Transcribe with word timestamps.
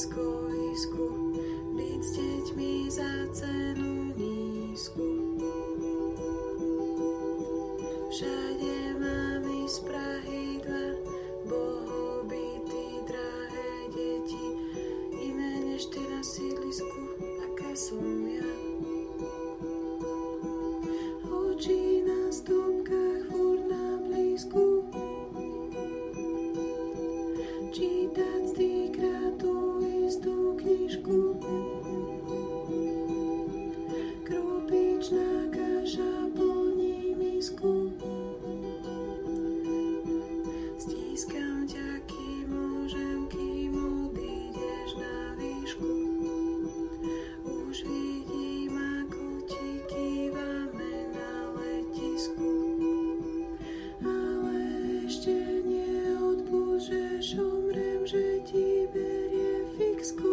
school. 0.00 0.39
dobrem, 57.70 58.06
że 58.06 58.18
Ci 58.44 58.88
berię 58.94 59.64
fiksku, 59.78 60.28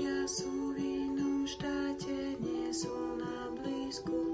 Bratia 0.00 0.24
sú 0.24 0.72
v 0.72 0.80
inom 0.80 1.44
štáte, 1.44 2.32
nie 2.40 2.72
sú 2.72 3.20
na 3.20 3.52
blízku. 3.52 4.29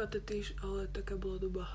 Patetýš, 0.00 0.56
ale 0.64 0.88
taká 0.88 1.20
bola 1.20 1.36
doba. 1.36 1.68